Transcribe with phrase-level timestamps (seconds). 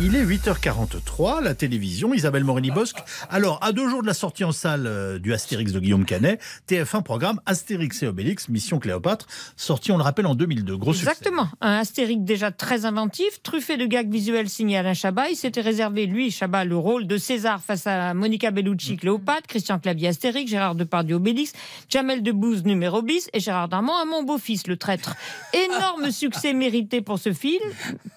[0.00, 3.04] Il est 8h43, la télévision, Isabelle Morini-Bosque.
[3.28, 6.40] Alors, à deux jours de la sortie en salle euh, du Astérix de Guillaume Canet,
[6.68, 10.76] TF1 programme Astérix et Obélix, Mission Cléopâtre, sorti, on le rappelle, en 2002.
[10.76, 11.48] Gros Exactement.
[11.60, 15.28] Un Astérix déjà très inventif, truffé de gags visuels signés Alain Chabat.
[15.28, 19.78] Il s'était réservé, lui, Chabat, le rôle de César face à Monica Bellucci, Cléopâtre, Christian
[19.78, 21.52] Clavier Astérix, Gérard Depardieu Obélix,
[21.88, 25.14] Jamel Debbouze numéro bis et Gérard Darmon à mon beau-fils, le traître.
[25.52, 27.62] Énorme succès mérité pour ce film.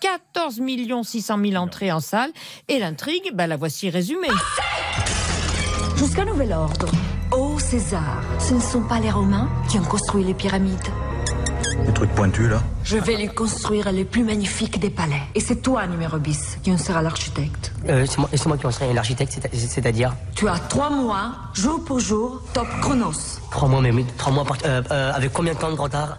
[0.00, 0.60] 14
[1.02, 2.30] 600 000 entrées en salle.
[2.68, 4.28] Et l'intrigue, bah, la voici résumée.
[5.96, 6.86] Jusqu'à nouvel ordre.
[7.32, 10.88] Ô César, ce ne sont pas les Romains qui ont construit les pyramides.
[11.86, 15.22] Les trucs pointus là Je vais les construire les plus magnifiques des palais.
[15.34, 17.72] Et c'est toi, numéro bis, qui en sera l'architecte.
[17.88, 21.32] Euh, c'est moi, c'est moi qui en serai l'architecte, c'est- c'est-à-dire Tu as trois mois,
[21.54, 23.40] jour pour jour, top chronos.
[23.50, 26.18] Trois mois, mais mais trois mois par- euh, euh, avec combien de temps de retard?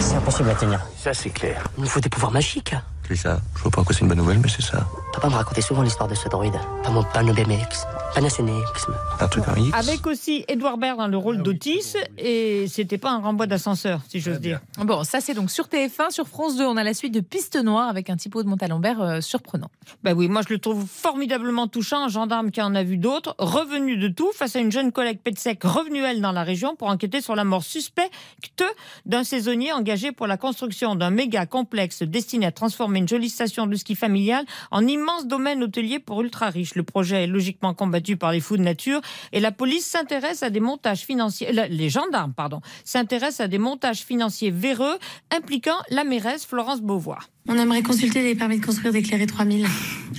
[0.00, 0.80] C'est impossible à tenir.
[1.02, 1.64] Ça c'est clair.
[1.76, 2.74] Il nous faut des pouvoirs magiques.
[3.08, 3.40] C'est ça.
[3.56, 4.86] Je vois pas en quoi c'est une bonne nouvelle, mais c'est ça.
[5.12, 6.54] Papa me racontait souvent l'histoire de ce droïde.
[6.82, 8.94] Pas mon panobémélix, panasénixme.
[9.20, 9.70] Un truc en X.
[9.76, 11.94] Avec aussi Edouard Baird dans le rôle d'Otis.
[12.18, 14.60] Et c'était pas un renvoi d'ascenseur, si j'ose dire.
[14.78, 17.56] Bon, ça c'est donc sur TF1, sur France 2, on a la suite de Piste
[17.56, 19.70] Noire avec un typo de Montalembert euh, surprenant.
[20.02, 23.34] Ben oui, moi je le trouve formidablement touchant, un gendarme qui en a vu d'autres,
[23.38, 26.88] revenu de tout face à une jeune collègue Petsec revenue elle dans la région pour
[26.88, 28.64] enquêter sur la mort suspecte
[29.06, 33.66] d'un saisonnier engagé pour la construction d'un méga complexe destiné à transformer une jolie station
[33.66, 36.74] de ski familiale en immense domaine hôtelier pour ultra riches.
[36.74, 39.00] Le projet est logiquement combattu par les fous de nature
[39.32, 44.02] et la police s'intéresse à des montages financiers, les gendarmes, pardon, s'intéressent à des montages
[44.02, 44.98] financiers véreux
[45.34, 47.28] impliquant la mairesse Florence Beauvoir.
[47.46, 49.66] On aimerait consulter les permis de construire d'éclairer 3000.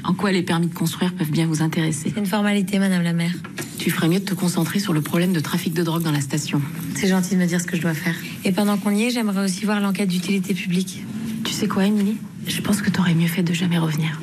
[0.04, 2.12] En quoi les permis de construire peuvent bien vous intéresser?
[2.14, 3.34] C'est une formalité, madame la maire.
[3.80, 6.22] Tu ferais mieux de te concentrer sur le problème de trafic de drogue dans la
[6.22, 6.62] station.
[6.96, 8.16] C'est gentil de me dire ce que je dois faire.
[8.44, 11.04] Et pendant qu'on y est, j'aimerais aussi voir l'enquête d'utilité publique.
[11.46, 12.18] Tu sais quoi, Émilie?
[12.48, 14.20] Je pense que t'aurais mieux fait de jamais revenir.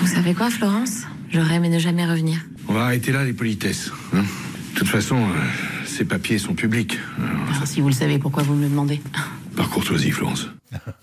[0.00, 1.02] Vous savez quoi, Florence?
[1.32, 2.38] J'aurais aimé ne jamais revenir.
[2.68, 3.90] On va arrêter là les politesses.
[4.14, 4.22] hein?
[4.74, 5.28] de toute façon, euh,
[5.86, 6.98] ces papiers sont publics.
[7.18, 9.00] Alors, Alors, si vous le savez, pourquoi vous me le demandez?
[9.56, 10.46] Par courtoisie, Florence.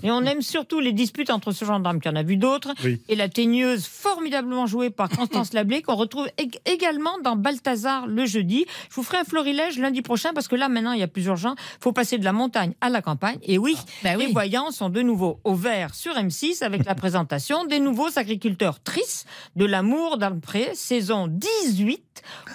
[0.03, 3.01] Et on aime surtout les disputes entre ce gendarme qui en a vu d'autres Oui.
[3.07, 8.25] et la teigneuse formidablement jouée par Constance Lablé qu'on retrouve ég- également dans Balthazar le
[8.25, 8.65] jeudi.
[8.89, 11.37] Je vous ferai un florilège lundi prochain parce que là maintenant il y a plusieurs
[11.37, 11.55] gens.
[11.79, 13.37] faut passer de la montagne à la campagne.
[13.43, 14.25] Et oui, Bah oui.
[14.27, 18.81] les voyants sont de nouveau au vert sur M6 avec la présentation des nouveaux agriculteurs
[18.83, 19.25] tristes
[19.55, 22.01] de l'amour dans le pré, saison 18.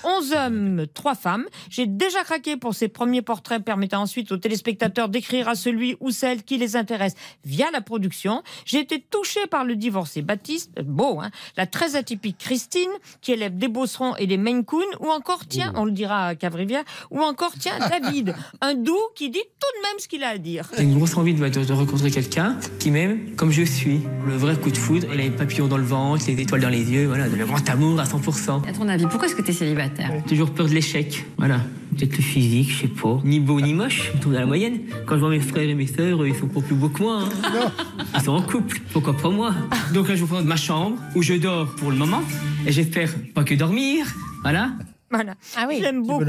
[0.04, 1.46] 11 hommes, 3 femmes.
[1.70, 6.10] J'ai déjà craqué pour ces premiers portraits permettant ensuite aux téléspectateurs d'écrire à celui ou
[6.10, 8.42] celle qui les intéresse via la production.
[8.64, 12.90] J'ai été touchée par le divorcé Baptiste, euh, beau, hein, la très atypique Christine,
[13.20, 16.34] qui élève des bosserons et des Maine Coon, ou encore, tiens, on le dira à
[16.34, 20.28] Cavrivière, ou encore, tiens, David, un doux qui dit tout de même ce qu'il a
[20.28, 20.68] à dire.
[20.76, 24.00] J'ai une grosse envie de, de, de rencontrer quelqu'un qui m'aime comme je suis.
[24.26, 27.06] Le vrai coup de foudre, les papillons dans le ventre, les étoiles dans les yeux,
[27.06, 28.68] voilà, de le grand amour à 100%.
[28.68, 31.60] À ton avis, pourquoi est-ce que t'es célibataire Toujours peur de l'échec, voilà.
[31.96, 33.20] Peut-être le physique, je sais pas.
[33.24, 34.80] Ni beau ni moche, je me trouve dans la moyenne.
[35.06, 37.22] Quand je vois mes frères et mes sœurs, ils sont pas plus beaux que moi.
[37.22, 37.70] hein.
[38.16, 39.54] Ils sont en couple, pourquoi pas moi?
[39.94, 42.22] Donc là, je vais prendre ma chambre où je dors pour le moment.
[42.66, 44.06] Et j'espère pas que dormir,
[44.42, 44.72] voilà.
[45.16, 45.34] Voilà.
[45.56, 46.24] Ah oui, J'aime beaucoup.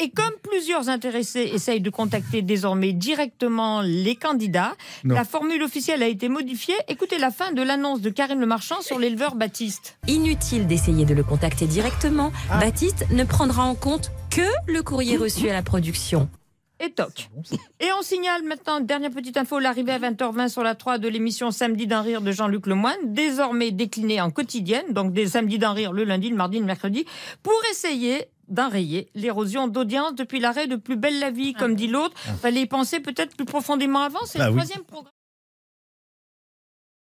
[0.00, 4.74] Et comme plusieurs intéressés essayent de contacter désormais directement les candidats,
[5.04, 5.14] Non.
[5.16, 6.74] la formule officielle a été modifiée.
[6.88, 9.96] Écoutez la fin de l'annonce de Karine Le Marchand sur l'éleveur Baptiste.
[10.08, 12.30] Inutile d'essayer de le contacter directement.
[12.48, 16.28] Baptiste ne prendra en compte que le courrier reçu à la production.
[16.82, 17.28] Et toc.
[17.78, 21.50] Et on signale maintenant, dernière petite info, l'arrivée à 20h20 sur la 3 de l'émission
[21.50, 25.92] Samedi d'un rire de Jean-Luc Lemoyne, désormais déclinée en quotidienne, donc des samedis d'un rire
[25.92, 27.04] le lundi, le mardi, le mercredi,
[27.42, 32.16] pour essayer d'enrayer l'érosion d'audience depuis l'arrêt de Plus belle la vie, comme dit l'autre.
[32.40, 34.56] Fallait y penser peut-être plus profondément avant, c'est Ah le oui.
[34.56, 35.12] troisième programme.